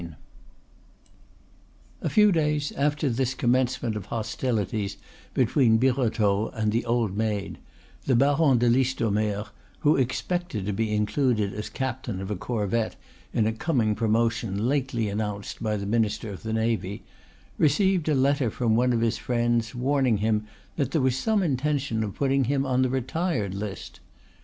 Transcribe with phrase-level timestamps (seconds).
[0.01, 0.15] IV
[2.01, 4.97] A few days after this commencement of hostilities
[5.35, 7.59] between Birotteau and the old maid,
[8.05, 9.49] the Baron de Listomere,
[9.81, 12.95] who expected to be included as captain of a corvette
[13.31, 17.03] in a coming promotion lately announced by the minister of the Navy,
[17.59, 20.47] received a letter from one of his friends warning him
[20.77, 23.99] that there was some intention of putting him on the retired list.